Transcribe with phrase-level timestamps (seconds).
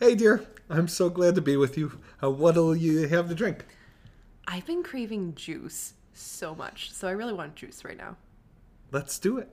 [0.00, 0.46] Hey, dear.
[0.70, 1.98] I'm so glad to be with you.
[2.22, 3.64] Uh, what'll you have to drink?
[4.46, 8.16] I've been craving juice so much, so I really want juice right now.
[8.92, 9.48] Let's do it.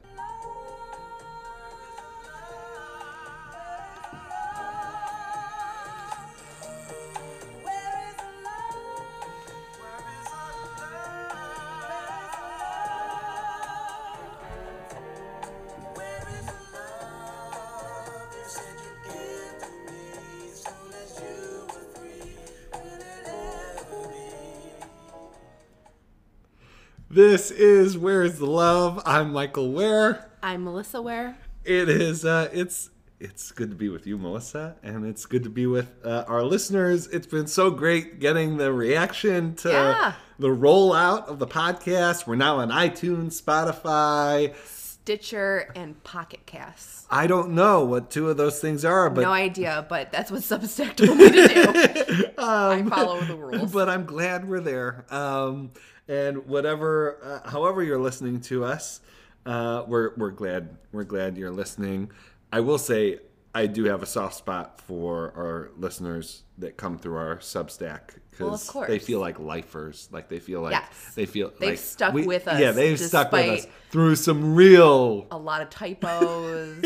[28.06, 29.02] Is Where's the Love?
[29.04, 30.30] I'm Michael Ware.
[30.44, 31.38] I'm Melissa Ware.
[31.64, 35.50] It is uh it's it's good to be with you, Melissa, and it's good to
[35.50, 37.08] be with uh, our listeners.
[37.08, 40.14] It's been so great getting the reaction to Yeah.
[40.38, 42.28] the rollout of the podcast.
[42.28, 44.54] We're now on iTunes, Spotify.
[44.66, 47.08] Stitcher and Pocket Casts.
[47.10, 50.42] I don't know what two of those things are, but no idea, but that's what
[50.42, 52.26] Substack told me to do.
[52.38, 53.72] I follow the rules.
[53.72, 55.06] but I'm glad we're there.
[55.10, 55.72] Um,
[56.08, 59.02] and whatever, uh, however you're listening to us,
[59.46, 62.12] uh, we're we're glad we're glad you're listening.
[62.52, 63.20] I will say
[63.54, 68.70] I do have a soft spot for our listeners that come through our Substack because
[68.70, 68.88] course.
[68.90, 71.14] they feel like lifers, like they feel like Yes.
[71.16, 75.26] they feel They've like stuck with us Yeah, they've stuck with us through some real
[75.32, 76.86] A lot of typos,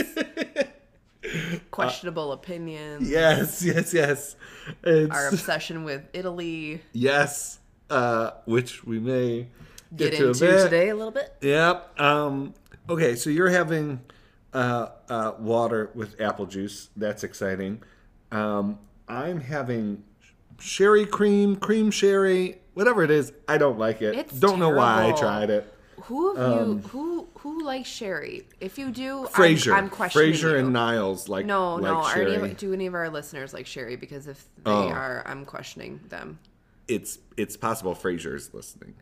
[1.71, 4.35] questionable opinions, yes, yes, yes.
[4.83, 6.81] It's, our obsession with Italy.
[6.93, 7.58] yes,
[7.89, 9.47] uh, which we may
[9.95, 10.63] Get, to a into bit.
[10.63, 11.33] today a little bit.
[11.41, 11.99] Yep.
[11.99, 12.53] Um,
[12.89, 14.01] okay, so you're having
[14.53, 16.89] uh, uh, water with apple juice.
[16.95, 17.81] That's exciting.
[18.31, 20.03] Um, I'm having
[20.59, 23.33] sherry cream, cream sherry, whatever it is.
[23.47, 24.15] I don't like it.
[24.15, 25.73] It's don't know why I tried it.
[26.03, 28.47] Who of you who who likes sherry?
[28.61, 30.57] If you do, Frasier, I'm, I'm questioning Frasier you.
[30.59, 31.97] and Niles like No, like no.
[31.97, 33.95] Are any do any of our listeners like sherry?
[33.97, 34.87] Because if they Oh.
[34.89, 36.39] are, I'm questioning them.
[36.89, 38.95] It's it's possible is listening,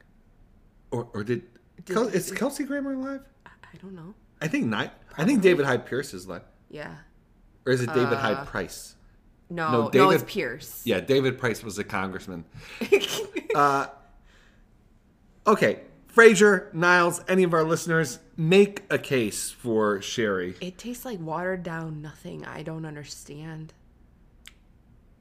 [0.91, 1.43] or or did,
[1.85, 3.21] Kel- is Kelsey Grammer live?
[3.45, 4.13] I I don't know.
[4.41, 4.93] I think not.
[5.17, 6.93] I think David Hyde Pierce is live, Yeah.
[7.65, 8.95] or is it David Uh, Hyde Price?
[9.49, 10.81] No, No, no, David- it's Pierce.
[10.85, 12.43] Yeah, David Price was a congressman.
[13.55, 13.87] uh,
[15.47, 15.79] okay,
[16.13, 20.55] Frasier, Niles, any of our listeners, make a case for Sherry.
[20.61, 22.45] It tastes like watered down nothing.
[22.45, 23.73] I don't understand.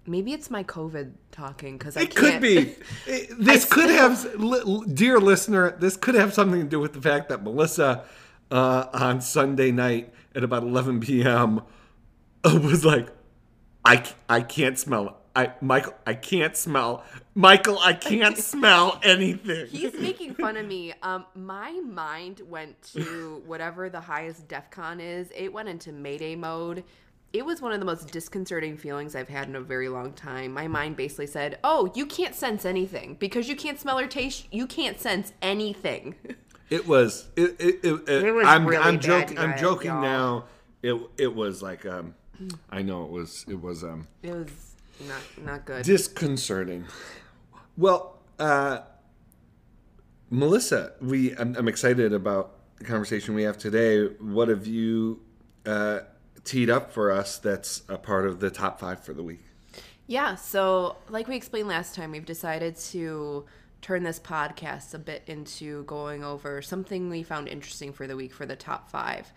[0.06, 2.74] Maybe it's my COVID talking because I It could be.
[3.06, 7.00] It- this could still- have, dear listener, this could have something to do with the
[7.00, 8.04] fact that Melissa
[8.50, 11.60] uh, on Sunday night at about 11 p.m.
[12.44, 13.08] uh, was like,
[13.84, 15.18] I, I can't smell.
[15.34, 17.04] I Michael, I can't smell.
[17.34, 19.66] Michael, I can't smell anything.
[19.66, 20.94] He's making fun of me.
[21.02, 25.30] Um, my mind went to whatever the highest DEFCON is.
[25.36, 26.84] It went into Mayday mode.
[27.32, 30.52] It was one of the most disconcerting feelings I've had in a very long time.
[30.52, 34.46] My mind basically said, "Oh, you can't sense anything because you can't smell or taste.
[34.50, 36.14] You can't sense anything."
[36.68, 37.28] It was.
[37.36, 37.54] It.
[37.60, 37.84] It.
[37.84, 38.66] it, It was I'm.
[38.66, 39.36] really I'm bad, joking.
[39.36, 40.02] you I'm joking y'all.
[40.02, 40.44] now.
[40.82, 41.00] It.
[41.16, 41.86] It was like.
[41.86, 42.14] Um.
[42.70, 43.44] I know it was.
[43.48, 43.84] It was.
[43.84, 44.08] Um.
[44.24, 44.74] it was
[45.06, 45.84] not not good.
[45.84, 46.84] Disconcerting.
[47.76, 48.80] Well, uh,
[50.30, 51.36] Melissa, we.
[51.36, 54.06] I'm, I'm excited about the conversation we have today.
[54.20, 55.20] What have you
[55.66, 56.00] uh,
[56.46, 57.38] teed up for us?
[57.38, 59.40] That's a part of the top five for the week.
[60.06, 63.44] Yeah, so like we explained last time, we've decided to
[63.82, 68.32] turn this podcast a bit into going over something we found interesting for the week
[68.32, 69.32] for the top five.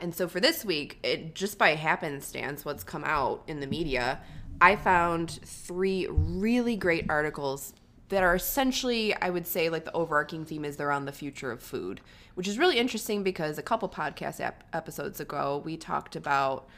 [0.00, 4.20] And so for this week, it just by happenstance, what's come out in the media,
[4.60, 7.72] I found three really great articles
[8.08, 11.50] that are essentially, I would say, like the overarching theme is they're on the future
[11.50, 12.00] of food,
[12.34, 16.68] which is really interesting because a couple podcast ep- episodes ago, we talked about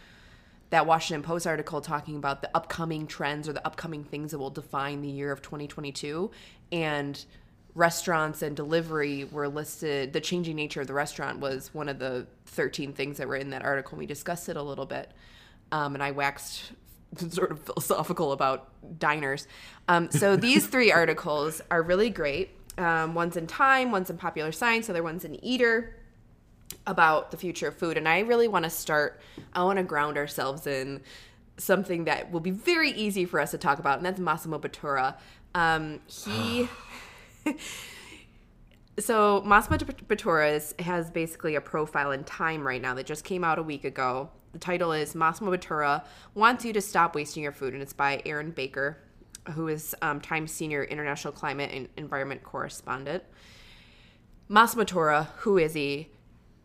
[0.70, 4.50] that Washington Post article talking about the upcoming trends or the upcoming things that will
[4.50, 6.30] define the year of 2022
[6.72, 7.24] and
[7.74, 12.26] restaurants and delivery were listed the changing nature of the restaurant was one of the
[12.46, 13.98] 13 things that were in that article.
[13.98, 15.12] We discussed it a little bit
[15.72, 16.72] um, and i waxed
[17.30, 18.68] sort of philosophical about
[18.98, 19.46] diners.
[19.88, 22.50] Um, so these three articles are really great.
[22.78, 25.96] Um, one's in time one's in popular science the other one's in eater
[26.86, 27.96] about the future of food.
[27.96, 29.20] And i really want to start
[29.54, 31.00] i want to ground ourselves in
[31.56, 35.16] something that will be very easy for us to talk about and that's massimo bottura.
[35.54, 36.68] Um, he
[38.98, 43.58] so massimo bottura has basically a profile in time right now that just came out
[43.58, 46.02] a week ago the title is massimo bottura
[46.34, 48.96] wants you to stop wasting your food and it's by aryn baker
[49.52, 53.22] who is um, time senior international climate and environment correspondent
[54.48, 56.08] massimo bottura who is he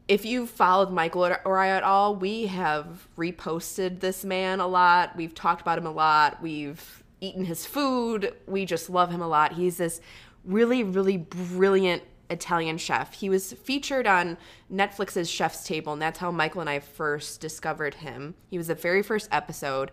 [0.08, 5.16] if you've followed Michael or I at all, we have reposted this man a lot.
[5.16, 6.42] We've talked about him a lot.
[6.42, 8.34] We've eaten his food.
[8.46, 9.54] We just love him a lot.
[9.54, 10.02] He's this
[10.44, 13.13] really, really brilliant Italian chef.
[13.13, 14.38] He was featured on
[14.72, 18.36] Netflix's Chef's Table, and that's how Michael and I first discovered him.
[18.50, 19.92] He was the very first episode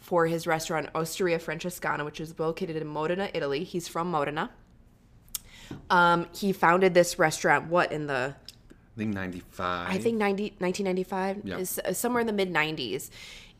[0.00, 3.64] for his restaurant Osteria Francescana, which is located in Modena, Italy.
[3.64, 4.50] He's from Modena.
[5.90, 8.34] Um, he founded this restaurant, what, in the
[8.96, 9.88] I think 95.
[9.90, 11.58] I think 90, 1995 Yeah.
[11.58, 13.10] is uh, somewhere in the mid 90s.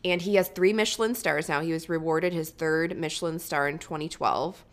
[0.03, 1.59] And he has three Michelin stars now.
[1.61, 4.63] He was rewarded his third Michelin star in 2012.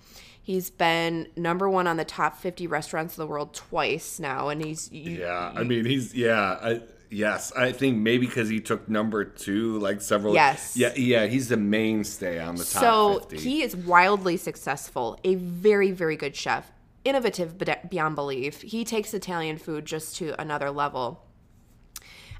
[0.46, 4.48] He's been number one on the top 50 restaurants in the world twice now.
[4.48, 4.92] And he's.
[4.92, 7.50] You, Yeah, I mean he's yeah, I, yes.
[7.56, 10.34] I think maybe because he took number two like several.
[10.34, 10.76] Yes.
[10.76, 11.26] Yeah, yeah.
[11.26, 13.38] He's the mainstay on the top So 50.
[13.38, 16.70] he is wildly successful, a very, very good chef,
[17.04, 17.58] innovative
[17.90, 18.62] beyond belief.
[18.62, 21.26] He takes Italian food just to another level.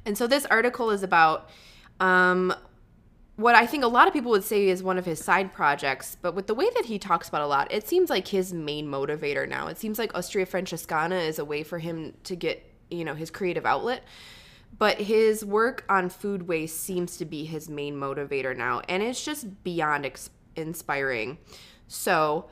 [0.04, 1.50] And so this article is about
[1.98, 2.54] um,
[3.36, 6.16] what I think a lot of people would say is one of his side projects,
[6.20, 8.86] but with the way that he talks about a lot, it seems like his main
[8.86, 9.68] motivator now.
[9.68, 13.30] It seems like Osteria Francescana is a way for him to get, you know, his
[13.30, 14.02] creative outlet.
[14.78, 19.24] But his work on food waste seems to be his main motivator now, and it's
[19.24, 21.38] just beyond ex- inspiring.
[21.88, 22.46] So,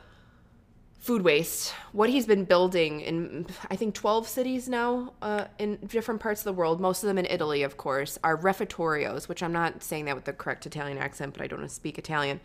[1.04, 6.18] food waste, what he's been building in, I think, 12 cities now uh, in different
[6.18, 9.52] parts of the world, most of them in Italy, of course, are refettorios, which I'm
[9.52, 12.40] not saying that with the correct Italian accent, but I don't speak Italian,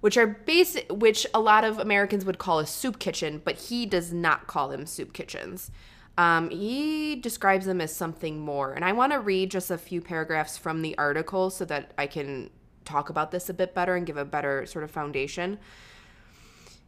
[0.00, 3.84] which are basic, which a lot of Americans would call a soup kitchen, but he
[3.84, 5.72] does not call them soup kitchens.
[6.16, 8.74] Um, he describes them as something more.
[8.74, 12.06] And I want to read just a few paragraphs from the article so that I
[12.06, 12.50] can
[12.84, 15.58] talk about this a bit better and give a better sort of foundation.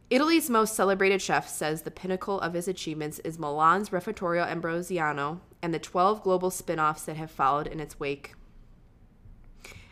[0.09, 5.73] Italy's most celebrated chef says the pinnacle of his achievements is Milan's Refettorio Ambrosiano and
[5.73, 8.33] the 12 global spin offs that have followed in its wake.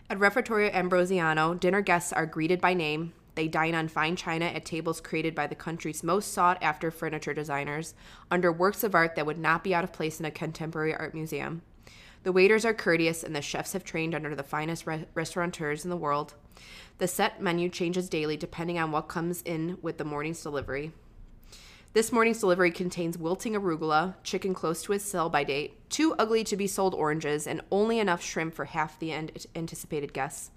[0.10, 3.12] At Refettorio Ambrosiano, dinner guests are greeted by name.
[3.34, 7.34] They dine on fine china at tables created by the country's most sought after furniture
[7.34, 7.94] designers,
[8.32, 11.14] under works of art that would not be out of place in a contemporary art
[11.14, 11.62] museum.
[12.26, 15.92] The waiters are courteous, and the chefs have trained under the finest re- restaurateurs in
[15.92, 16.34] the world.
[16.98, 20.92] The set menu changes daily depending on what comes in with the morning's delivery.
[21.94, 26.44] This morning's delivery contains wilting arugula, chicken close to its sell by date, too ugly
[26.46, 30.50] to be sold oranges, and only enough shrimp for half the an- anticipated guests.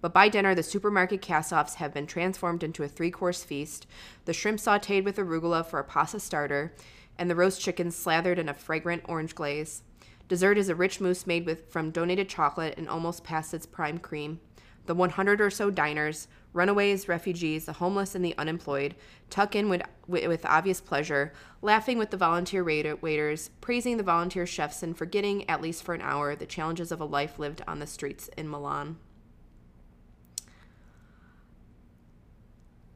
[0.00, 3.88] But by dinner, the supermarket cast offs have been transformed into a three course feast
[4.26, 6.72] the shrimp sauteed with arugula for a pasta starter,
[7.18, 9.82] and the roast chicken slathered in a fragrant orange glaze.
[10.28, 13.98] Dessert is a rich mousse made with from donated chocolate and almost past its prime
[13.98, 14.40] cream.
[14.86, 18.94] The 100 or so diners, runaways, refugees, the homeless, and the unemployed,
[19.30, 24.46] tuck in with, with, obvious pleasure, laughing with the volunteer waiter, waiters, praising the volunteer
[24.46, 27.78] chefs, and forgetting, at least for an hour, the challenges of a life lived on
[27.80, 28.96] the streets in Milan.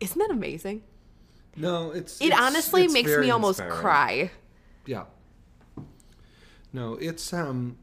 [0.00, 0.82] Isn't that amazing?
[1.56, 3.80] no, it's It it's- honestly it's makes me almost inspiring.
[3.80, 4.30] cry.
[4.86, 5.04] Yeah.
[6.72, 7.76] No, it's um.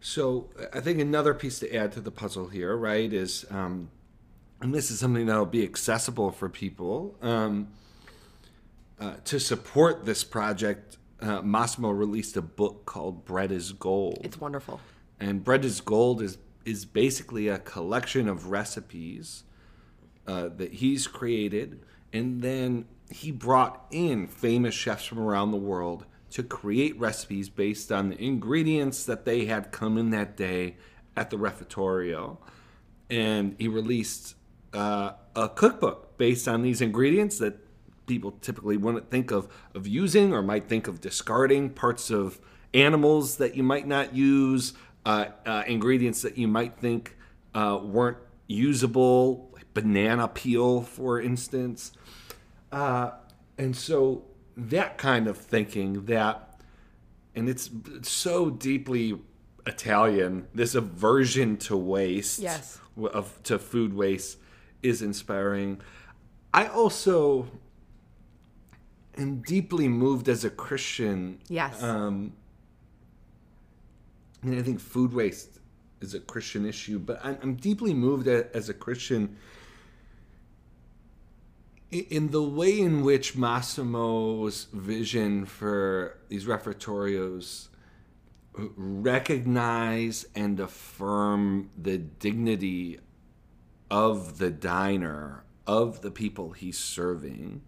[0.00, 3.90] So I think another piece to add to the puzzle here, right, is um,
[4.60, 7.16] and this is something that'll be accessible for people.
[7.22, 7.68] Um,
[9.00, 14.40] uh, to support this project, uh, Massimo released a book called "Bread Is Gold." It's
[14.40, 14.80] wonderful.
[15.18, 19.44] and bread is gold is is basically a collection of recipes
[20.26, 21.80] uh, that he's created
[22.12, 27.92] and then he brought in famous chefs from around the world to create recipes based
[27.92, 30.76] on the ingredients that they had come in that day
[31.16, 32.36] at the refettorio
[33.08, 34.34] and he released
[34.74, 37.58] uh, a cookbook based on these ingredients that
[38.06, 42.40] people typically wouldn't think of of using or might think of discarding parts of
[42.74, 47.16] animals that you might not use uh, uh, ingredients that you might think
[47.54, 48.18] uh, weren't
[48.48, 51.92] usable like banana peel for instance.
[52.70, 53.10] Uh,
[53.58, 54.24] and so
[54.56, 56.58] that kind of thinking that
[57.34, 57.68] and it's
[58.02, 59.18] so deeply
[59.66, 60.46] Italian.
[60.54, 62.80] This aversion to waste, Yes.
[62.96, 64.38] of to food waste,
[64.82, 65.80] is inspiring.
[66.54, 67.48] I also
[69.18, 71.40] am deeply moved as a Christian.
[71.48, 71.82] Yes.
[71.82, 72.32] Um,
[74.42, 75.58] I mean, I think food waste
[76.00, 79.36] is a Christian issue, but I'm, I'm deeply moved as a Christian
[81.90, 87.68] in the way in which Massimo's vision for these refectorios
[88.54, 92.98] recognize and affirm the dignity
[93.90, 97.62] of the diner, of the people he's serving,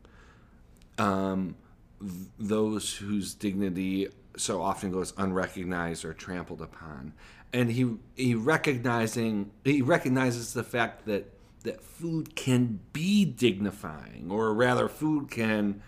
[0.97, 1.55] um,
[2.01, 7.13] th- those whose dignity so often goes unrecognized or trampled upon.
[7.53, 14.55] And he he recognizing he recognizes the fact that that food can be dignifying, or
[14.55, 15.83] rather, food can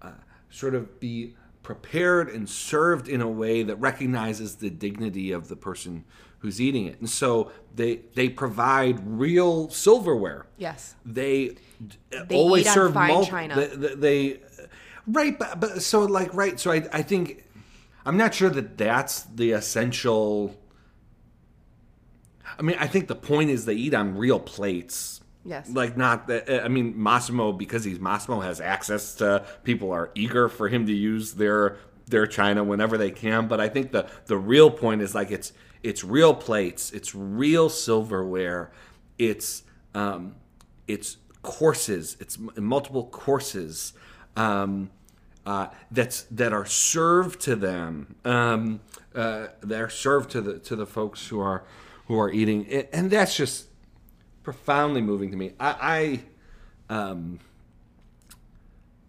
[0.00, 0.12] uh,
[0.50, 5.54] sort of be prepared and served in a way that recognizes the dignity of the
[5.56, 6.04] person
[6.38, 6.98] who's eating it.
[6.98, 10.46] And so they they provide real silverware.
[10.56, 10.96] Yes.
[11.06, 11.56] They,
[12.10, 13.54] They always eat on serve fine mul- china.
[13.54, 14.40] They, they, they-
[15.06, 16.58] right, but, but so like right.
[16.58, 17.44] So I I think
[18.04, 20.56] I'm not sure that that's the essential.
[22.58, 25.20] I mean, I think the point is they eat on real plates.
[25.44, 25.70] Yes.
[25.70, 30.48] Like not that I mean Massimo because he's Massimo has access to people are eager
[30.48, 34.36] for him to use their their china whenever they can, but I think the the
[34.36, 38.70] real point is like it's it's real plates, it's real silverware,
[39.18, 40.36] it's um
[40.86, 43.94] it's courses, it's multiple courses
[44.36, 44.90] um
[45.44, 48.80] uh, that's that are served to them um,
[49.14, 51.64] uh, that are served to the to the folks who are
[52.12, 53.68] who are eating it, and that's just
[54.42, 55.54] profoundly moving to me.
[55.58, 56.20] I,
[56.90, 57.38] I um,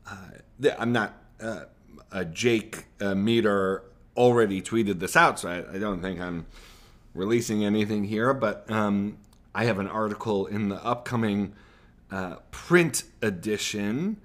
[0.09, 1.65] uh, I'm not uh,
[2.13, 3.83] uh, Jake uh, Meador
[4.15, 6.45] already tweeted this out, so I, I don't think I'm
[7.13, 8.33] releasing anything here.
[8.33, 9.17] But um,
[9.53, 11.55] I have an article in the upcoming
[12.09, 14.21] uh, print edition.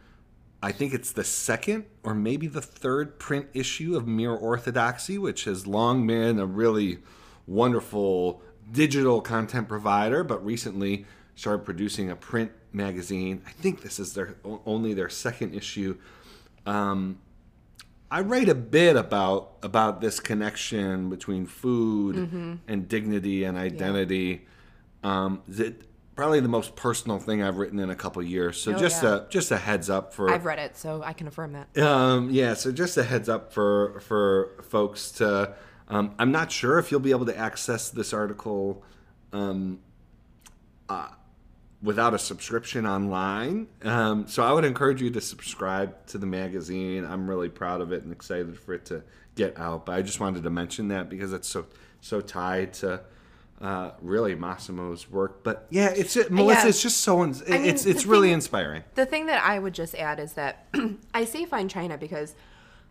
[0.62, 5.44] I think it's the second or maybe the third print issue of Mere Orthodoxy, which
[5.44, 6.98] has long been a really
[7.44, 8.40] wonderful
[8.72, 13.42] digital content provider, but recently started producing a print magazine.
[13.46, 15.96] I think this is their only their second issue.
[16.66, 17.18] Um,
[18.10, 22.54] I write a bit about about this connection between food Mm-hmm.
[22.66, 24.46] and dignity and identity.
[25.04, 25.82] Um, that
[26.16, 28.60] probably the most personal thing I've written in a couple years.
[28.60, 29.16] So Oh, just yeah.
[29.26, 31.78] a just a heads up for I've read it, so I can affirm that.
[31.78, 35.54] um, yeah, so just a heads up for for folks to.
[35.88, 38.82] Um, I'm not sure if you'll be able to access this article
[39.32, 39.80] um,
[40.88, 41.08] uh,
[41.82, 43.68] without a subscription online.
[43.82, 47.04] Um, so I would encourage you to subscribe to the magazine.
[47.04, 49.02] I'm really proud of it and excited for it to
[49.34, 49.86] get out.
[49.86, 51.66] But I just wanted to mention that because it's so
[52.00, 53.00] so tied to.
[53.60, 56.62] Uh, really Massimo's work, but yeah, it's it, Melissa.
[56.62, 56.68] Yeah.
[56.68, 58.84] It's just so ins- mean, it's it's really thing- inspiring.
[58.94, 60.68] The thing that I would just add is that
[61.12, 62.36] I say fine china because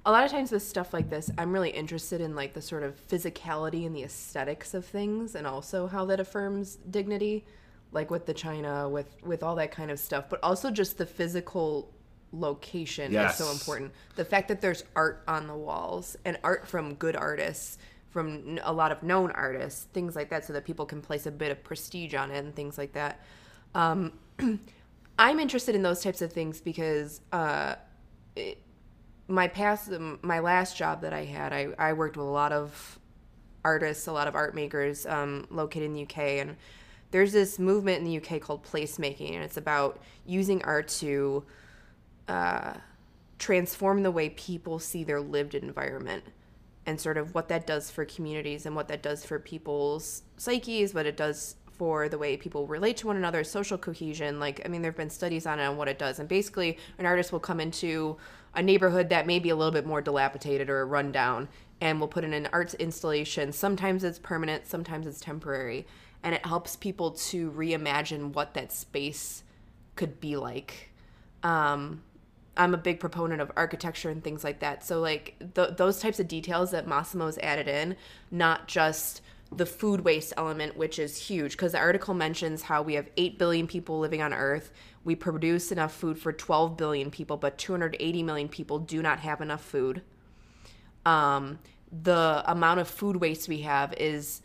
[0.08, 2.84] a lot of times with stuff like this, I'm really interested in like the sort
[2.84, 7.46] of physicality and the aesthetics of things, and also how that affirms dignity,
[7.92, 11.06] like with the china, with with all that kind of stuff, but also just the
[11.06, 11.94] physical
[12.32, 13.38] location Yes.
[13.38, 13.92] is so important.
[14.16, 17.78] The fact that there's art on the walls and art from good artists.
[18.10, 21.32] From a lot of known artists, things like that, so that people can place a
[21.32, 23.20] bit of prestige on it and things like that.
[23.76, 24.14] Um,
[25.20, 27.76] I'm interested in those types of things because uh,
[28.36, 28.60] it,
[29.28, 29.92] my past,
[30.22, 33.00] my last job that I had, I, I worked with a lot of
[33.64, 36.56] artists, a lot of art makers um, located in the UK, and
[37.12, 41.44] there's this movement in the UK called placemaking, and it's about using art to
[42.28, 42.74] uh,
[43.40, 46.24] transform the way people see their lived environment
[46.86, 50.94] and sort of what that does for communities and what that does for people's psyches,
[50.94, 54.40] what it does for the way people relate to one another, social cohesion.
[54.40, 56.20] Like, I mean, there have been studies on it and what it does.
[56.20, 58.18] And basically, an artist will come into
[58.58, 61.48] a neighborhood that may be a little bit more dilapidated or run down
[61.80, 63.54] and will put in an arts installation.
[63.54, 65.86] Sometimes it's permanent, sometimes it's temporary.
[66.24, 69.44] And it helps people to reimagine what that space
[69.96, 70.90] could be like.
[71.44, 72.02] Um,
[72.58, 74.84] I'm a big proponent of architecture and things like that.
[74.84, 77.96] So like th- those types of details that Massimo's added in,
[78.32, 82.96] not just the food waste element, which is huge, because the article mentions how we
[82.96, 84.72] have 8 billion people living on Earth.
[85.04, 89.42] We produce enough food for 12 billion people, but 280 million people do not have
[89.42, 90.02] enough food.
[91.06, 91.60] Um,
[92.04, 94.42] the amount of food waste we have is,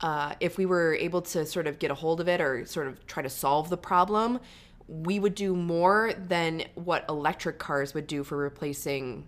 [0.00, 2.86] uh, if we were able to sort of get a hold of it or sort
[2.86, 4.40] of try to solve the problem,
[4.88, 9.26] we would do more than what electric cars would do for replacing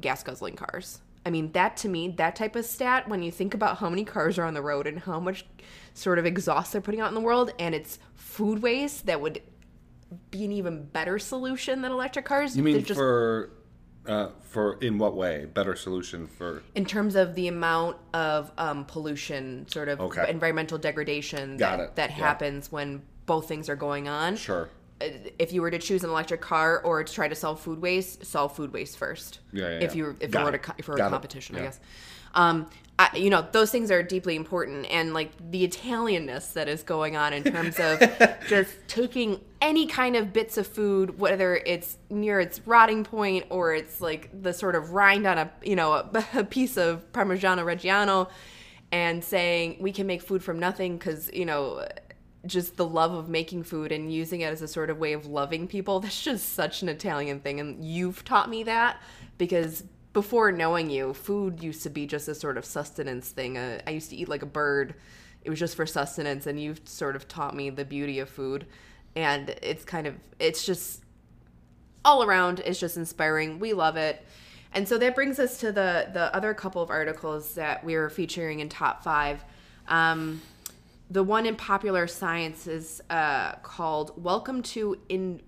[0.00, 1.00] gas guzzling cars.
[1.26, 4.04] I mean, that to me, that type of stat, when you think about how many
[4.04, 5.44] cars are on the road and how much
[5.94, 9.42] sort of exhaust they're putting out in the world, and it's food waste that would
[10.30, 12.56] be an even better solution than electric cars.
[12.56, 13.50] You mean just- for
[14.06, 15.44] uh, for in what way?
[15.52, 20.24] Better solution for in terms of the amount of um, pollution, sort of Okay.
[20.30, 21.96] environmental degradation Got that, it.
[21.96, 22.16] that Yeah.
[22.16, 24.36] happens when both things are going on.
[24.36, 24.70] sure.
[25.00, 25.06] Uh,
[25.38, 28.24] If you were to choose an electric car or to try to solve food waste,
[28.24, 29.40] solve food waste first.
[29.52, 31.04] Yeah, yeah, If you were, if Got you were to co- if you were Got
[31.04, 31.10] a it.
[31.10, 31.80] competition, I guess.
[32.34, 32.66] Um,
[33.00, 37.16] I, you know, those things are deeply important, and like the Italianness that is going
[37.16, 38.00] on in terms of
[38.48, 43.72] just taking any kind of bits of food, whether it's near its rotting point or
[43.72, 47.64] it's like the sort of rind on a you know a, a piece of Parmigiano
[47.64, 48.28] Reggiano,
[48.90, 51.86] and saying we can make food from nothing because you know
[52.46, 55.26] just the love of making food and using it as a sort of way of
[55.26, 56.00] loving people.
[56.00, 59.00] That's just such an Italian thing, and you've taught me that
[59.36, 63.56] because before knowing you, food used to be just a sort of sustenance thing.
[63.56, 64.94] Uh, I used to eat like a bird.
[65.42, 68.66] It was just for sustenance, and you've sort of taught me the beauty of food.
[69.14, 71.02] And it's kind of, it's just
[72.04, 73.58] all around, it's just inspiring.
[73.58, 74.24] We love it.
[74.72, 78.08] And so that brings us to the the other couple of articles that we are
[78.10, 79.44] featuring in top five.
[79.88, 80.42] Um,
[81.10, 85.42] the one in Popular Science is uh, called "Welcome to in-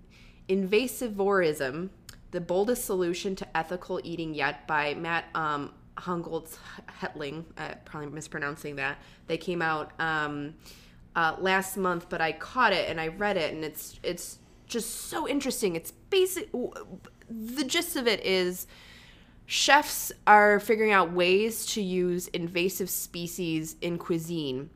[0.49, 1.89] Invasivorism:
[2.31, 6.57] the Boldest Solution to Ethical Eating Yet by Matt um, Hongoltz
[6.99, 7.45] Hetling.
[7.57, 8.97] Uh, probably mispronouncing that.
[9.27, 10.55] They came out um,
[11.15, 15.09] uh, last month, but I caught it and I read it, and it's it's just
[15.09, 15.75] so interesting.
[15.75, 16.51] It's basic.
[17.29, 18.65] The gist of it is
[19.45, 24.69] chefs are figuring out ways to use invasive species in cuisine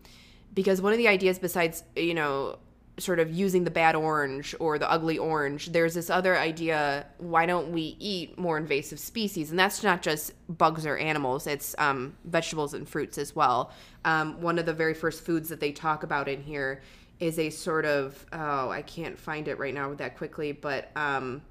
[0.55, 2.57] because one of the ideas besides you know
[2.97, 7.45] sort of using the bad orange or the ugly orange, there's this other idea why
[7.45, 9.49] don't we eat more invasive species?
[9.49, 13.71] And that's not just bugs or animals, it's um, vegetables and fruits as well.
[14.05, 16.81] Um, one of the very first foods that they talk about in here
[17.19, 20.91] is a sort of, oh, I can't find it right now that quickly, but.
[20.95, 21.41] Um,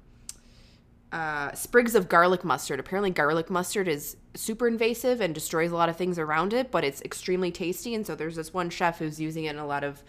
[1.15, 2.77] uh, sprigs of garlic mustard.
[2.77, 6.83] Apparently, garlic mustard is super invasive and destroys a lot of things around it, but
[6.83, 7.95] it's extremely tasty.
[7.95, 10.03] And so there's this one chef who's using it in a lot of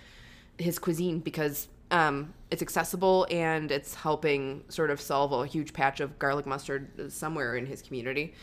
[0.59, 6.01] his cuisine because um, it's accessible and it's helping sort of solve a huge patch
[6.01, 8.35] of garlic mustard somewhere in his community.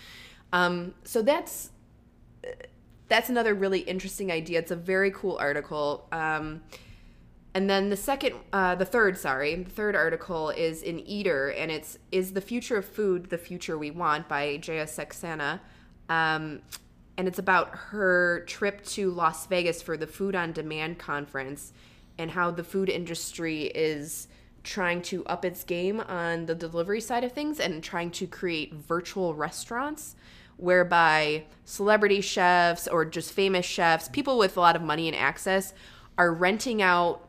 [0.53, 1.69] Um, so that's
[3.09, 4.59] that's another really interesting idea.
[4.59, 6.07] It's a very cool article.
[6.13, 6.61] Um,
[7.53, 11.71] and then the second, uh, the third, sorry, the third article is in Eater, and
[11.71, 15.59] it's "Is the Future of Food the Future We Want?" by Jaya Saxena.
[16.09, 16.61] Um,
[17.17, 21.73] and it's about her trip to Las Vegas for the Food on Demand conference
[22.17, 24.27] and how the food industry is
[24.63, 28.73] trying to up its game on the delivery side of things and trying to create
[28.73, 30.15] virtual restaurants
[30.57, 35.73] whereby celebrity chefs or just famous chefs, people with a lot of money and access,
[36.17, 37.22] are renting out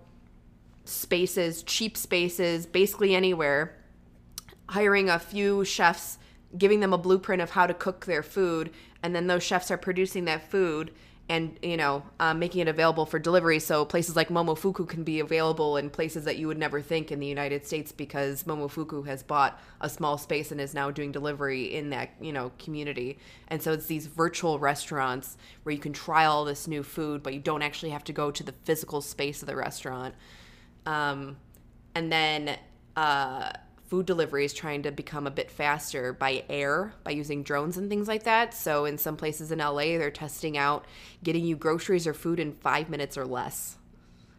[0.85, 3.77] spaces, cheap spaces, basically anywhere,
[4.69, 6.19] hiring a few chefs,
[6.57, 8.71] giving them a blueprint of how to cook their food,
[9.03, 10.91] and then those chefs are producing that food
[11.29, 13.59] and you know um, making it available for delivery.
[13.59, 17.19] So places like momofuku can be available in places that you would never think in
[17.19, 21.75] the united states because momofuku has bought a small space and is now doing delivery
[21.75, 23.19] in that you know community.
[23.49, 27.33] And so it's these virtual restaurants where you can try all this new food but
[27.33, 30.15] you don't actually have to go to the physical space of the restaurant
[30.87, 31.37] um,
[31.95, 32.59] and then
[32.97, 33.53] uh,
[33.87, 37.89] food delivery is trying to become a bit faster by air by using drones and
[37.89, 38.55] things like that.
[38.55, 40.87] So in some places in LA, they're testing out
[41.23, 43.77] getting you groceries or food in five minutes or less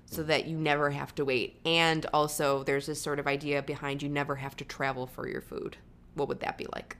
[0.07, 1.59] so that you never have to wait.
[1.65, 5.41] And also, there's this sort of idea behind you never have to travel for your
[5.41, 5.77] food.
[6.13, 6.97] What would that be like?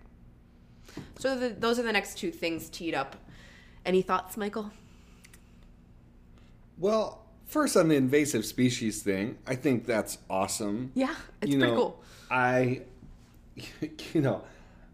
[1.19, 3.15] So, the, those are the next two things teed up.
[3.85, 4.71] Any thoughts, Michael?
[6.77, 10.91] Well, first on the invasive species thing, I think that's awesome.
[10.95, 12.03] Yeah, it's you pretty cool.
[12.29, 12.81] I,
[14.13, 14.43] you know,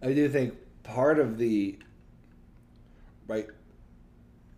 [0.02, 1.78] I do think part of the,
[3.28, 3.48] right,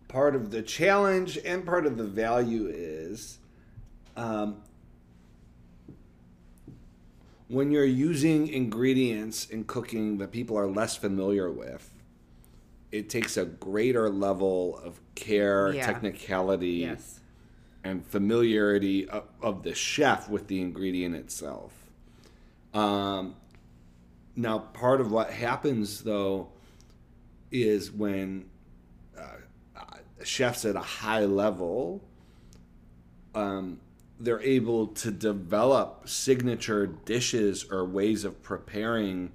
[0.08, 3.40] part of the challenge and part of the value is,
[4.16, 4.62] um,
[7.48, 11.90] when you're using ingredients in cooking that people are less familiar with,
[12.92, 15.86] it takes a greater level of care, Yeah.
[15.86, 17.20] technicality, Yes.
[17.84, 21.74] And familiarity of, of the chef with the ingredient itself.
[22.74, 23.36] Um,
[24.36, 26.50] now, part of what happens though
[27.52, 28.50] is when
[29.18, 29.38] uh,
[30.24, 32.02] chefs at a high level,
[33.36, 33.80] um,
[34.20, 39.32] they're able to develop signature dishes or ways of preparing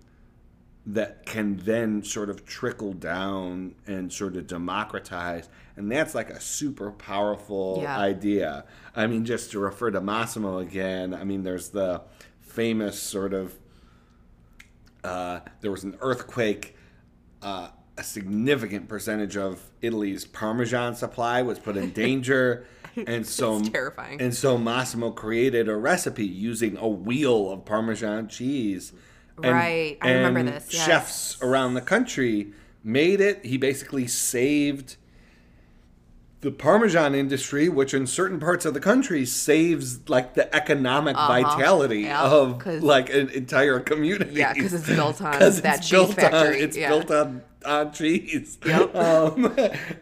[0.87, 5.49] that can then sort of trickle down and sort of democratize.
[5.79, 7.97] And that's like a super powerful Yeah.
[7.99, 8.65] idea.
[8.97, 12.03] I mean, just to refer to Massimo again, I mean, there's the
[12.41, 13.55] famous sort of
[15.05, 16.77] uh, there was an earthquake.
[17.41, 22.67] Uh, a significant percentage of Italy's Parmesan supply was put in danger,
[23.07, 24.21] and so It's terrifying.
[24.21, 28.93] And so Massimo created a recipe using a wheel of Parmesan cheese.
[29.43, 29.99] And- Right.
[30.03, 30.85] I remember this, yes.
[30.87, 32.53] Chefs around the country
[32.85, 33.45] made it.
[33.45, 34.97] He basically saved
[36.41, 42.03] the Parmesan industry, which in certain parts of the country saves like the economic vitality
[42.03, 44.35] Yeah, of like an entire community.
[44.37, 46.89] Yeah, 'cause it's built on that it's cheese built on- factory, it's yeah.
[46.91, 48.57] built on on cheese.
[48.65, 48.95] Yep.
[48.95, 49.53] Um,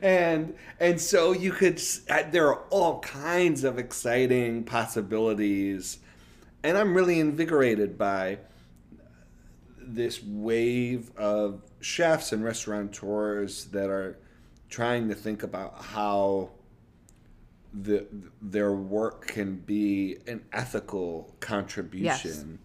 [0.02, 1.80] and and so you could
[2.30, 5.98] there are all kinds of exciting possibilities,
[6.62, 8.38] and I'm really invigorated by
[9.80, 14.18] this wave of chefs and restaurateurs that are
[14.68, 16.50] trying to think about how
[17.72, 18.06] the
[18.40, 22.58] their work can be an ethical contribution.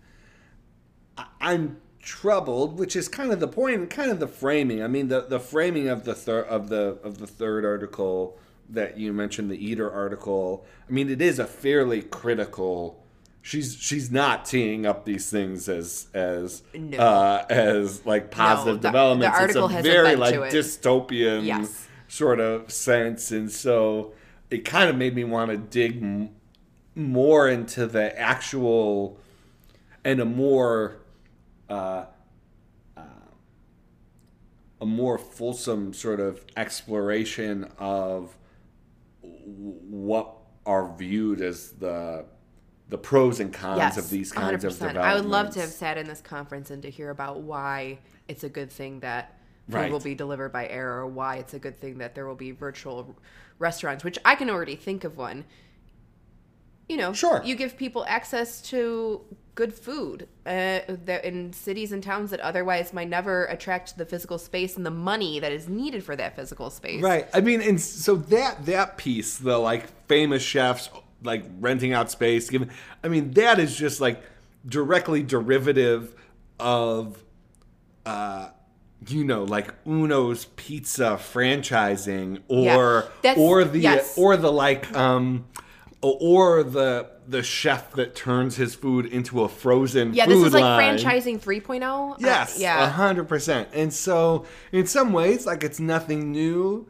[1.17, 4.81] I- I'm troubled, which is kind of the point kind of the framing.
[4.81, 8.37] I mean, the, the framing of the third of the of the third article
[8.69, 10.65] that you mentioned, the Eater article.
[10.87, 13.03] I mean, it is a fairly critical.
[13.43, 16.97] She's she's not teeing up these things as as No.
[16.99, 19.37] uh, as like positive the- the developments.
[19.37, 21.87] article it's a has very like dystopian Yes.
[22.11, 24.11] Sort of sense, and so
[24.49, 26.29] it kind of made me want to dig m-
[26.93, 29.17] more into the actual
[30.03, 30.97] and a more
[31.69, 32.03] uh,
[32.97, 33.01] uh,
[34.81, 38.35] a more fulsome sort of exploration of
[39.21, 42.25] what are viewed as the
[42.89, 44.79] the pros and cons yes, of these kinds of 100%.
[44.79, 45.05] developments.
[45.05, 48.43] I would love to have sat in this conference and to hear about why it's
[48.43, 49.37] a good thing that
[49.71, 49.91] food Right.
[49.91, 52.51] will be delivered by air, or why it's a good thing that there will be
[52.51, 53.15] virtual
[53.59, 55.45] restaurants, which I can already think of one.
[56.89, 57.41] You know, Sure.
[57.45, 59.21] You give people access to
[59.55, 60.79] good food uh,
[61.23, 65.39] in cities and towns that otherwise might never attract the physical space and the money
[65.39, 67.01] that is needed for that physical space.
[67.01, 67.27] Right.
[67.33, 70.89] I mean, and so that that piece, the like famous chefs
[71.23, 72.69] like renting out space, giving.
[73.03, 74.21] I mean, that is just like
[74.65, 76.15] directly derivative
[76.59, 77.23] of,
[78.05, 78.49] uh,
[79.07, 83.35] you know, like Uno's Pizza franchising, or Yeah.
[83.37, 84.17] Or the yes.
[84.17, 85.45] or the like, um,
[86.01, 90.53] or the the chef that turns his food into a frozen Yeah, food this is
[90.53, 90.97] like line.
[90.97, 92.13] franchising 3.0.
[92.13, 92.89] Uh, Yes, a yeah.
[92.89, 93.69] hundred percent.
[93.73, 96.87] And so, in some ways, like it's nothing new.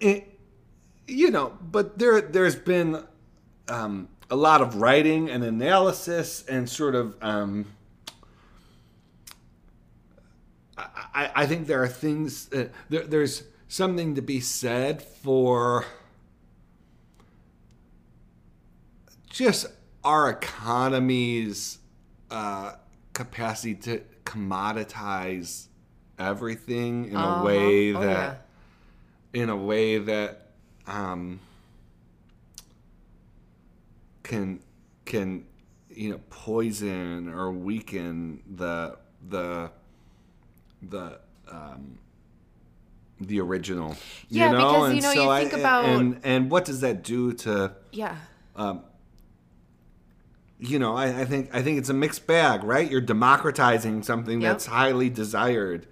[0.00, 0.38] It,
[1.06, 3.04] you know, but there there's been
[3.68, 7.16] um, a lot of writing and analysis and sort of.
[7.22, 7.66] Um,
[11.14, 12.52] I, I- think there are things.
[12.52, 15.84] Uh, there, there's something to be said for
[19.28, 19.66] just
[20.04, 21.78] our economy's
[22.30, 22.72] uh,
[23.12, 25.66] capacity to commoditize
[26.18, 27.42] everything in a Uh-huh.
[27.44, 28.46] way Oh, that
[29.32, 30.50] in a way that
[30.86, 31.40] um,
[34.22, 34.60] can
[35.04, 35.44] can
[35.90, 38.96] you know poison or weaken the
[39.28, 39.70] the
[40.82, 41.18] the
[41.50, 41.98] um,
[43.20, 43.96] the original
[44.28, 46.64] Yeah, you know because, and you know, so you I, think about- and and what
[46.64, 48.16] does that do to Yeah.
[48.56, 48.82] um,
[50.58, 52.90] you know, I, I think I think it's a mixed bag, right?
[52.90, 54.52] You're democratizing something Yep.
[54.52, 55.86] that's highly desired,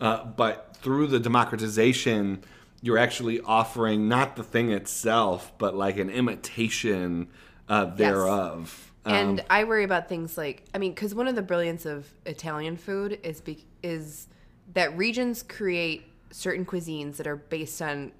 [0.00, 2.42] uh, but through the democratization,
[2.82, 7.28] you're actually offering not the thing itself, but like an imitation
[7.68, 8.89] uh, thereof.
[8.89, 12.08] Um, And I worry about things like I mean, because one of the brilliance of
[12.26, 14.28] Italian food is be, is
[14.74, 18.12] that regions create certain cuisines that are based on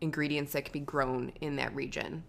[0.00, 2.22] ingredients that can be grown in that region.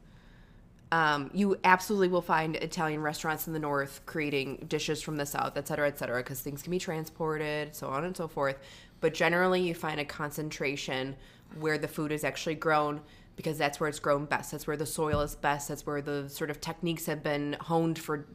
[0.92, 5.56] Um, you absolutely will find Italian restaurants in the north creating dishes from the south,
[5.56, 8.58] et cetera, et cetera, because things can be transported, so on and so forth.
[9.00, 11.16] But generally, you find a concentration
[11.60, 13.02] where the food is actually grown
[13.40, 14.52] because that's where it's grown best.
[14.52, 15.70] That's where the soil is best.
[15.70, 18.26] That's where the sort of techniques have been honed for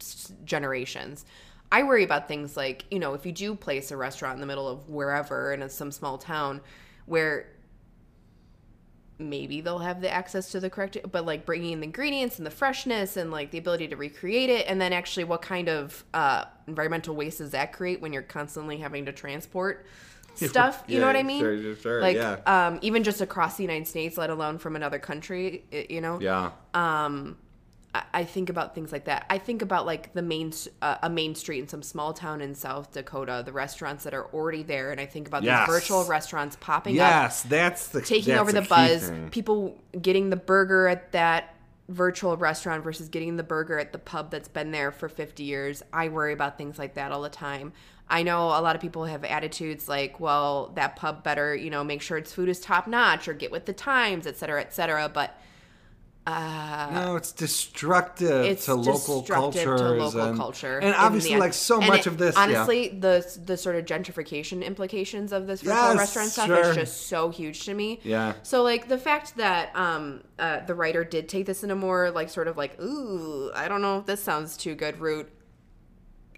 [0.45, 1.25] generations.
[1.71, 4.47] I worry about things like, you know, if you do place a restaurant in the
[4.47, 6.59] middle of wherever in some small town
[7.05, 7.45] where
[9.19, 12.45] maybe they'll have the access to the correct but like bringing in the ingredients and
[12.45, 16.03] the freshness and like the ability to recreate it and then actually what kind of
[16.13, 19.85] uh, environmental waste does that create when you're constantly having to transport
[20.49, 22.37] stuff you know what i mean sure, sure, sure, like yeah.
[22.45, 26.51] um, even just across the united states let alone from another country you know yeah,
[26.73, 27.37] Um,
[27.93, 29.25] I- I think about things like that.
[29.29, 32.53] I think about like the main uh, a main street in some small town in
[32.53, 35.65] South Dakota, the restaurants that are already there, and I think about Yes.
[35.65, 39.29] these virtual restaurants popping up yes, that's the taking that's over the buzz, thing.
[39.29, 41.55] people getting the burger at that
[41.87, 45.81] virtual restaurant versus getting the burger at the pub that's been there for 50 years.
[45.93, 47.71] I worry about things like that all the time.
[48.07, 51.83] I know a lot of people have attitudes like, well, that pub better, you know,
[51.83, 54.73] make sure its food is top notch or get with the times, et cetera, et
[54.73, 55.09] cetera.
[55.09, 55.35] But
[56.27, 61.39] no, it's destructive it's to local destructive cultures to local and, culture, and obviously, the-
[61.39, 62.35] like so much it- of this.
[62.35, 62.41] yeah.
[62.41, 66.61] Honestly, the the sort of gentrification implications of this Yes, restaurant stuff sure.
[66.71, 67.99] is just so huge to me.
[68.03, 68.33] Yeah.
[68.41, 72.09] So like the fact that um uh, the writer did take this in a more
[72.09, 75.29] like sort of like ooh I don't know if this sounds too good route.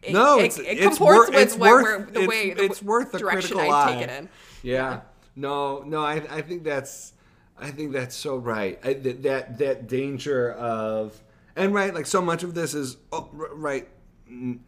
[0.04, 2.28] It, No, it, it's- it it's comports wor- with it's what worth- we're, the it's-
[2.28, 3.94] way the it's worth a direction critical I eye.
[3.94, 4.30] take it in.
[4.64, 5.02] Yeah.
[5.36, 7.14] No, no, I, I think that's,
[7.60, 8.80] I think that's so right.
[8.84, 11.22] I, that, that that danger of,
[11.56, 13.88] and right, like so much of this is oh, r- right.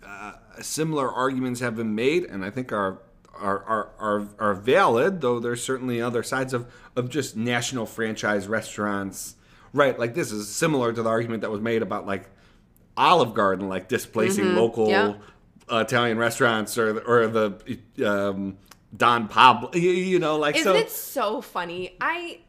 [0.05, 2.99] Uh, similar arguments have been made, and I think are
[3.33, 5.21] are are are, are valid.
[5.21, 9.35] Though there's certainly other sides of of just national franchise restaurants.
[9.73, 12.29] Right, like this is similar to the argument that was made about like
[12.99, 15.13] Olive Garden, like displacing local yeah.
[15.71, 18.57] uh, Italian restaurants or the- or the um,
[18.95, 19.71] Don Pablo.
[19.73, 20.77] You, you know, like Isn't so.
[20.77, 21.95] it so funny?
[22.01, 22.41] I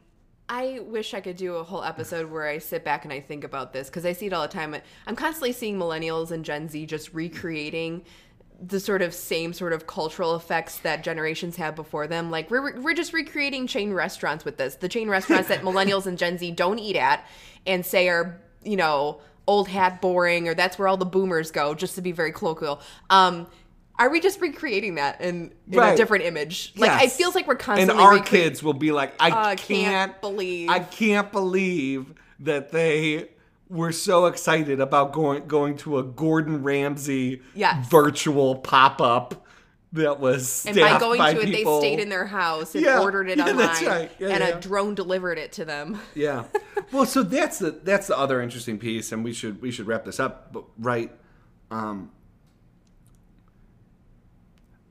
[0.49, 3.45] I wish I could do a whole episode where I sit back and I think
[3.45, 4.75] about this because I see it all the time.
[5.07, 8.03] I'm constantly seeing millennials and Gen Z just recreating
[8.61, 12.33] the sort of same sort of cultural effects that generations had before them.
[12.33, 14.75] Like we're we're just recreating chain restaurants with this.
[14.75, 17.25] The chain restaurants that millennials and Gen Z don't eat at
[17.65, 21.75] and say are, you know, old hat boring or that's where all the boomers go,
[21.75, 22.81] just to be very colloquial.
[23.11, 23.47] Um
[23.99, 26.73] are we just recreating that in, in a different image?
[26.75, 29.45] Like it feels like we're constantly and our recre- kids will be like, I Uh,
[29.57, 30.71] can't, can't believe.
[30.71, 33.29] I can't believe that they
[33.69, 37.87] were so excited about going going to a Gordon Ramsay Yes.
[37.89, 39.47] virtual pop up
[39.93, 41.81] that was And by going by to it, people.
[41.81, 43.01] they stayed in their house and Yeah.
[43.03, 44.11] ordered it Yeah, online, right.
[44.19, 46.01] Yeah, and a drone delivered it to them.
[46.15, 46.45] Yeah.
[46.93, 50.05] Well, so that's the that's the other interesting piece, and we should we should wrap
[50.05, 50.53] this up.
[50.53, 51.13] But right,
[51.71, 52.11] um,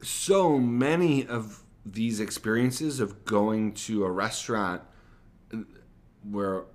[0.02, 4.82] so many of these experiences of going to a restaurant
[5.54, 5.58] uh,
[6.24, 6.66] where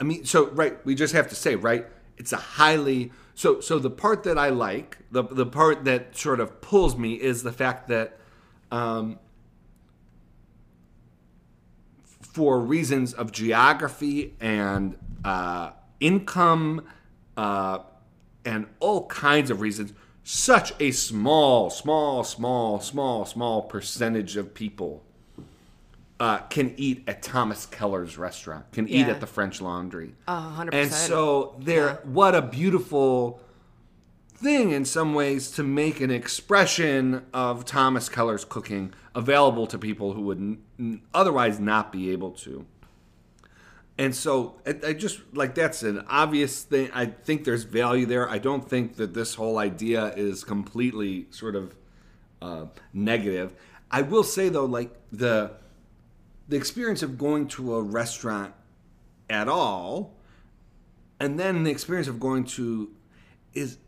[0.00, 3.78] I mean, so right, we just have to say, right, it's a highly so so
[3.78, 7.52] the part that I like, the the part that sort of pulls me is the
[7.52, 8.18] fact that
[8.70, 9.18] um
[12.34, 15.70] for reasons of geography and uh,
[16.00, 16.84] income
[17.36, 17.78] uh,
[18.44, 19.92] and all kinds of reasons,
[20.24, 25.04] such a small, small, small, small, small percentage of people
[26.18, 30.14] uh, can eat at Thomas Keller's restaurant, can eat at the French Laundry.
[30.26, 30.74] And percent.
[30.74, 31.96] And so there, Yeah.
[32.02, 33.40] what a beautiful
[34.44, 40.12] thing in some ways to make an expression of Thomas Keller's cooking available to people
[40.12, 42.66] who would n- otherwise not be able to.
[43.96, 46.90] And so I, I just like that's an obvious thing.
[46.92, 48.28] I think there's value there.
[48.28, 51.74] I don't think that this whole idea is completely sort of
[52.42, 53.54] uh, negative.
[53.90, 55.52] I will say though, like the
[56.48, 58.52] the experience of going to a restaurant
[59.30, 60.12] at all,
[61.18, 62.90] and then the experience of going to
[63.54, 63.78] is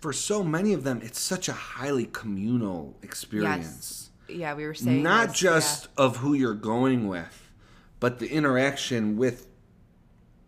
[0.00, 4.10] for so many of them, it's such a highly communal experience.
[4.28, 4.38] Yes.
[4.38, 7.50] Yeah, we were saying not this, just of who you're going with,
[7.98, 9.46] but the interaction with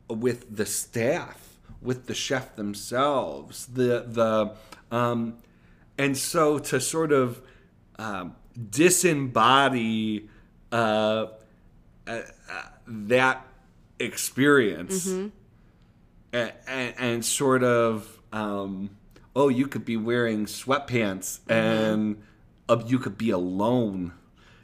[0.09, 4.55] with the staff, with the chef themselves, the the
[4.97, 5.39] um,
[5.99, 7.43] and so to sort of
[7.99, 10.29] um, disembody
[10.71, 11.27] uh, uh,
[12.07, 12.21] uh,
[12.87, 13.47] that
[13.99, 15.33] experience and,
[16.33, 18.91] and, and sort of um,
[19.35, 21.51] oh you could be wearing sweatpants Mm-hmm.
[21.53, 22.23] and
[22.69, 24.13] uh, you could be alone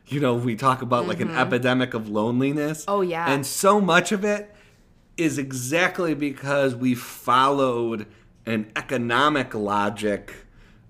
[0.06, 2.90] you know we talk about like an epidemic of loneliness Mm-hmm.
[2.90, 3.30] Oh, yeah.
[3.32, 4.54] and so much of it
[5.16, 8.06] is exactly because we followed
[8.46, 10.32] an economic logic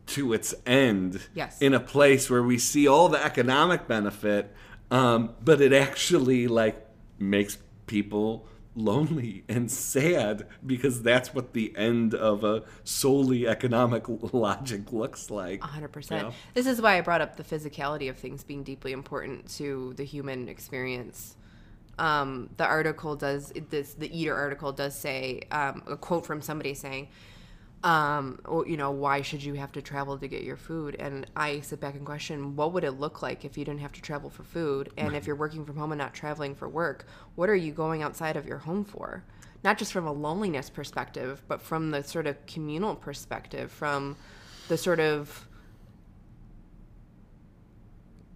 [0.07, 1.61] to its end Yes.
[1.61, 4.55] in a place where we see all the economic benefit
[4.91, 6.77] um, but it actually like
[7.19, 8.47] makes people
[8.79, 15.61] lonely and sad because that's what the end of a solely economic logic looks like.
[15.61, 16.11] 100%.
[16.11, 16.31] Yeah.
[16.55, 20.05] This is why I brought up the physicality of things being deeply important to the
[20.05, 21.37] human experience.
[21.99, 26.75] Um, the article does, this, the Eater article does say um, a quote from somebody
[26.75, 27.09] saying,
[27.85, 30.97] um, or, you know, why should you have to travel to get your food?
[30.99, 33.93] And I sit back and question, what would it look like if you didn't have
[33.93, 34.91] to travel for food?
[34.97, 38.03] And if you're working from home and not traveling for work, what are you going
[38.03, 39.23] outside of your home for?
[39.63, 44.17] Not just from a loneliness perspective, but from the sort of communal perspective, from
[44.69, 45.47] the sort of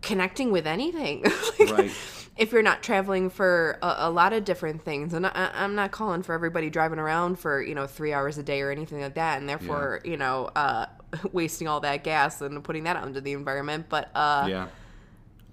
[0.03, 1.25] connecting with anything.
[1.59, 1.93] Like, Right.
[2.37, 5.91] If you're not traveling for a, a lot of different things, and I, I'm not
[5.91, 9.15] calling for everybody driving around for you know three hours a day or anything like
[9.15, 10.87] that, and therefore you know uh,
[11.33, 14.69] wasting all that gas and putting that out into the environment, but uh, yeah.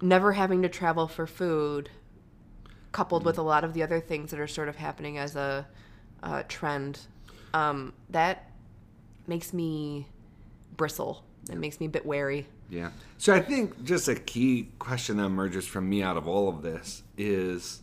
[0.00, 1.90] never having to travel for food,
[2.92, 5.66] coupled with a lot of the other things that are sort of happening as a
[6.22, 7.00] uh, trend,
[7.54, 8.50] um, that
[9.26, 10.06] makes me
[10.76, 11.24] bristle.
[11.50, 12.46] It makes me a bit wary.
[12.68, 12.90] Yeah.
[13.18, 16.62] So I think just a key question that emerges from me out of all of
[16.62, 17.82] this is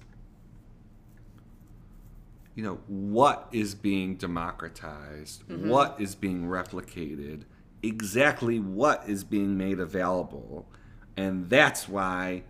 [2.56, 5.44] you know, what is being democratized?
[5.48, 7.44] What is being replicated?
[7.84, 10.68] Exactly what is being made available?
[11.16, 12.42] And that's why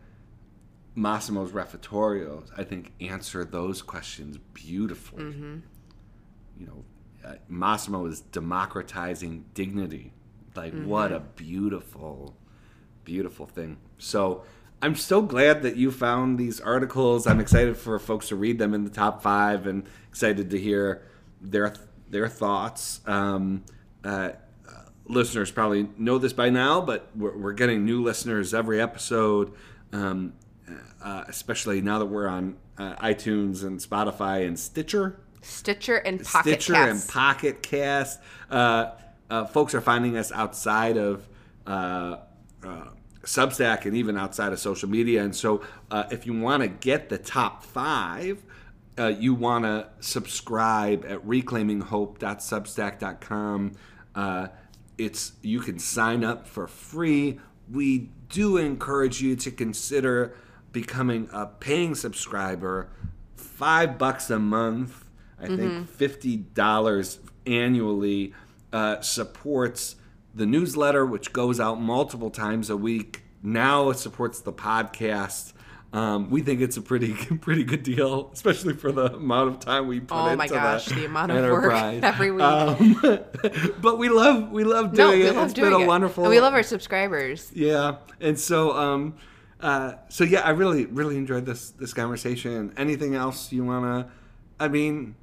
[0.96, 5.26] Massimo's Refectorios, I think, answer those questions beautifully.
[6.58, 6.86] You know,
[7.26, 10.14] uh, Massimo is democratizing dignity.
[10.58, 12.36] Like, what a beautiful,
[13.06, 13.78] beautiful thing.
[13.98, 14.44] So,
[14.82, 17.26] I'm so glad that you found these articles.
[17.26, 21.04] I'm excited for folks to read them in the top five, and excited to hear
[21.42, 21.74] their
[22.10, 23.02] their thoughts.
[23.06, 23.64] Um,
[24.04, 24.32] uh,
[25.10, 29.54] listeners probably know this by now, but we're, we're getting new listeners every episode,
[29.94, 30.34] um,
[31.02, 35.20] uh, especially now that we're on uh, iTunes and Spotify and Stitcher.
[35.42, 36.90] Stitcher and Pocket Stitcher Cast.
[36.90, 38.20] and Pocket Cast.
[39.30, 41.28] Uh, folks are finding us outside of
[41.66, 42.18] uh,
[42.64, 42.86] uh,
[43.24, 45.24] Substack and even outside of social media.
[45.24, 45.62] And so,
[45.92, 48.42] uh, if you want to get the top five,
[48.98, 53.74] uh, you want to subscribe at reclaiminghope.substack.com.
[54.16, 54.48] Uh,
[54.98, 57.40] it's you can sign up for free.
[57.72, 60.36] We do encourage you to consider
[60.72, 62.90] becoming a paying subscriber.
[63.36, 65.06] Five bucks a month,
[65.40, 68.34] I think fifty dollars annually,
[68.74, 69.96] uh, supports
[70.36, 73.24] the newsletter, which goes out multiple times a week.
[73.42, 75.54] Now it supports the podcast.
[75.94, 79.88] Um, we think it's a pretty pretty good deal, especially for the amount of time
[79.88, 81.72] we put Oh into my gosh, the, amount of work
[82.04, 82.42] every week.
[82.44, 83.00] Um,
[83.82, 85.36] but we love we love no, doing we it.
[85.36, 85.88] love It's doing been a it.
[85.88, 86.26] wonderful.
[86.26, 87.52] And we love our subscribers.
[87.56, 89.16] Yeah, and so um,
[89.62, 92.74] uh, so yeah, I really really enjoyed this this conversation.
[92.76, 94.12] Anything else you wanna?
[94.60, 95.16] I mean,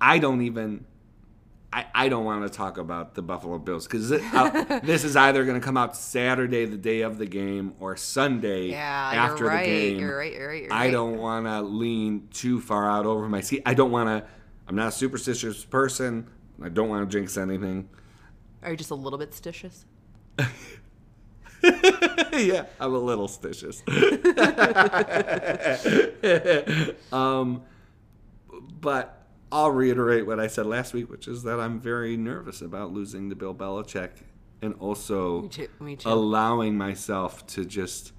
[0.00, 0.84] I don't even.
[1.70, 5.44] I, I don't want to talk about the Buffalo Bills because uh, this is either
[5.44, 9.52] going to come out Saturday, the day of the game, or Sunday Yeah, after you're
[9.52, 9.66] right.
[9.66, 9.98] the game.
[10.00, 10.32] You're right.
[10.32, 10.62] You're right.
[10.62, 10.90] You're I right.
[10.92, 13.62] don't want to lean too far out over my seat.
[13.66, 14.24] I don't want to.
[14.66, 16.26] I'm not a superstitious person.
[16.62, 17.88] I don't want to jinx anything.
[18.62, 19.84] Are you just a little bit stitious?
[22.32, 23.82] yeah, I'm a little stitious.
[27.12, 27.62] um,
[28.80, 29.17] but
[29.50, 33.30] I'll reiterate what I said last week, which is that I'm very nervous about losing
[33.30, 34.10] to Bill Belichick
[34.60, 35.68] and also Me too.
[35.80, 36.08] Me too.
[36.08, 38.12] allowing myself to just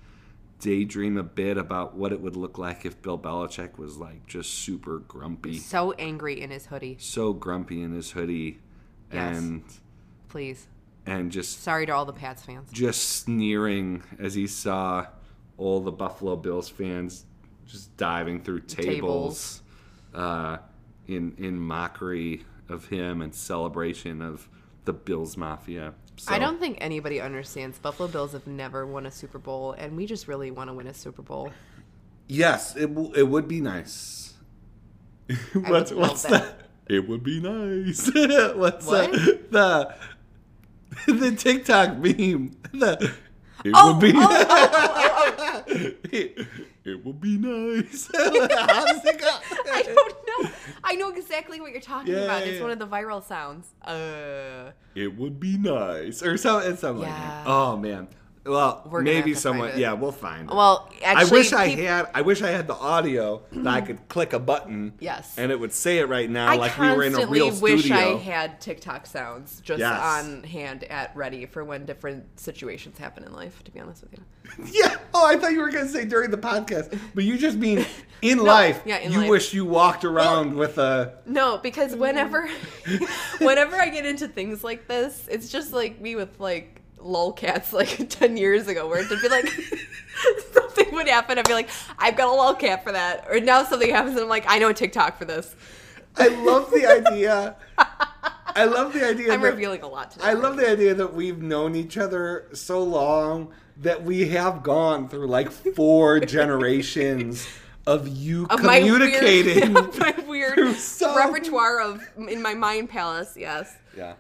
[0.60, 4.54] daydream a bit about what it would look like if Bill Belichick was like just
[4.54, 6.98] super grumpy, so angry in his hoodie.
[7.00, 8.60] so grumpy in his hoodie,
[9.14, 9.38] Yes.
[9.38, 9.64] and
[10.28, 10.68] Please.
[11.06, 12.70] and just Sorry to all the Pats fans.
[12.72, 15.06] just sneering as he saw
[15.58, 17.26] all the Buffalo Bills fans
[17.66, 19.62] just diving through tables,
[20.14, 20.58] Uh,
[21.10, 24.48] in in mockery of him and celebration of
[24.86, 25.94] the Bills Mafia.
[26.18, 27.80] So, I don't think anybody understands.
[27.80, 30.88] Buffalo Bills have never won a Super Bowl, and we just really want to win
[30.88, 31.52] a Super Bowl.
[32.28, 34.34] Yes, it w- it would be nice.
[35.54, 36.30] what's what's that.
[36.32, 36.70] that?
[36.88, 38.10] It would be nice.
[38.56, 39.12] what's What?
[39.12, 39.96] the
[41.08, 42.56] the the TikTok meme?
[42.74, 43.14] The
[43.64, 45.64] it Oh, would be oh, oh, oh, oh.
[46.12, 46.48] it,
[46.86, 48.10] it would be nice.
[48.16, 48.30] How
[48.86, 49.38] does it go?
[49.80, 50.50] I don't know.
[50.84, 52.42] I know exactly what you're talking Yeah, about.
[52.42, 52.62] yeah, It's yeah.
[52.64, 53.68] one of the viral sounds.
[53.84, 57.44] Uh, It would be nice, or something, something like that.
[57.48, 58.08] Oh man.
[58.46, 59.72] Well, We're maybe someone.
[59.78, 60.56] Yeah, we'll find it.
[60.56, 62.08] well, I actually, wish I peop- had.
[62.16, 64.94] I wish I had the audio that I could click a button.
[65.00, 65.38] Yes.
[65.38, 67.70] And it would say it right now, I like we were in a real studio.
[67.70, 70.00] I wish I had TikTok sounds just Yes.
[70.02, 73.64] on hand at ready for when different situations happen in life.
[73.66, 74.24] To be honest with you.
[74.72, 74.96] Yeah.
[75.14, 77.86] Oh, I thought you were going to say during the podcast, but you just mean
[78.24, 78.82] in life.
[78.86, 79.30] yeah, in you life.
[79.30, 81.20] wish you walked around with a.
[81.28, 82.50] No, because whenever,
[83.40, 88.10] whenever I get into things like this, it's just like me with like lolcats like
[88.10, 89.48] ten years ago, where it'd be like
[90.54, 91.38] something would happen.
[91.38, 94.30] I'd be like, I've got a lolcat for that, or now something happens, and I'm
[94.30, 95.56] like, I know a TikTok for this.
[96.18, 97.56] I love the idea.
[97.78, 99.34] I love the idea.
[99.34, 100.26] I'm that, revealing a lot today.
[100.26, 105.08] I love the idea that we've known each other so long that we have gone
[105.08, 107.48] through like four generations
[107.88, 109.74] of you of my communicating.
[109.74, 110.78] weird, of my weird
[111.16, 113.36] repertoire of in my mind palace.
[113.38, 114.16] Yes, yeah.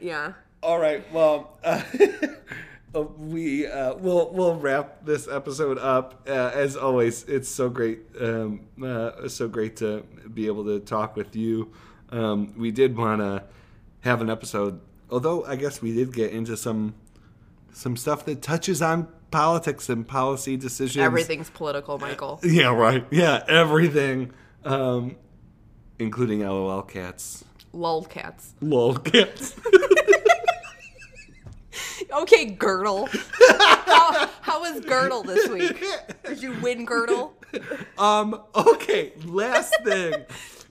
[0.00, 0.32] yeah.
[0.62, 1.02] All right.
[1.12, 1.82] Well, uh,
[2.94, 6.22] uh, we uh, we'll we'll wrap this episode up.
[6.28, 11.16] Uh, as always, it's so great, um, uh, so great to be able to talk
[11.16, 11.72] with you.
[12.10, 13.42] Um, we did want to
[14.00, 14.80] have an episode,
[15.10, 16.94] although I guess we did get into some
[17.72, 21.04] some stuff that touches on politics and policy decisions.
[21.04, 22.38] Everything's political, Michael.
[22.44, 22.72] Yeah.
[22.72, 23.04] Right.
[23.10, 23.42] Yeah.
[23.48, 24.32] Everything.
[24.64, 25.16] Um,
[25.98, 27.44] including LOL cats.
[27.72, 28.54] Lol cats.
[28.60, 29.56] Lol cats.
[32.12, 33.08] Okay, Girdle.
[33.48, 35.82] how, how was Girdle this week?
[36.24, 37.34] Did you win Girdle?
[37.98, 38.42] um.
[38.54, 39.12] Okay.
[39.24, 40.14] Last thing,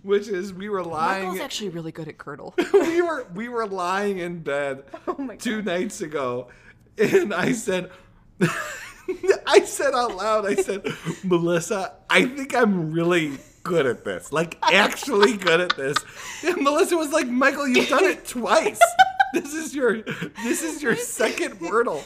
[0.04, 1.26] which is we were lying.
[1.26, 2.54] Michael's actually really good at Girdle.
[2.74, 6.50] we were we were lying in bed Oh two nights ago,
[6.98, 7.92] and I said,
[9.48, 10.86] I said out loud, I said,
[11.24, 15.98] Melissa, I think I'm really good at this, like actually good at this.
[16.44, 18.82] And Melissa was like, Michael, you've done it twice.
[19.34, 20.02] This is your
[20.44, 22.02] this is your second Wordle.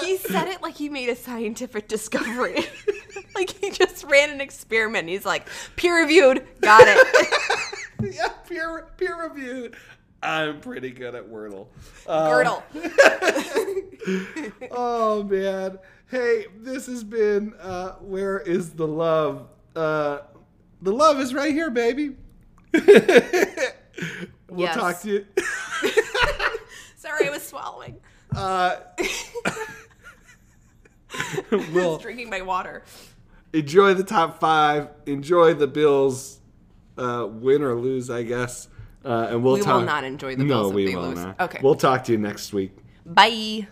[0.04, 2.66] He said it like he made a scientific discovery.
[3.34, 5.08] like he just ran an experiment.
[5.08, 8.14] He's like, peer reviewed, got it.
[8.14, 9.76] yeah, peer peer reviewed.
[10.22, 11.68] I'm pretty good at Wordle.
[12.06, 12.62] Uh, Girdle.
[14.70, 15.78] oh man.
[16.10, 19.48] Hey, this has been uh Where is the Love?
[19.74, 20.18] Uh
[20.82, 22.16] the love is right here, baby.
[22.72, 22.84] we'll
[24.56, 24.74] Yes.
[24.76, 25.26] talk to you.
[26.98, 27.96] Sorry, I was swallowing.
[28.36, 28.76] Uh
[31.14, 32.82] I we'll was drinking my water.
[33.52, 34.88] enjoy the top five.
[35.06, 36.40] Enjoy the Bills
[36.98, 38.68] uh win or lose, I guess.
[39.04, 41.08] Uh and we'll We will talk not enjoy the no, Bills if we they will
[41.08, 41.18] lose.
[41.24, 41.40] not.
[41.40, 41.60] Okay.
[41.62, 42.76] We'll talk to you next week.
[43.06, 43.68] Bye.